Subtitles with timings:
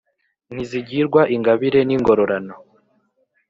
[0.53, 2.55] ntizigirwa ingabire n’ingororano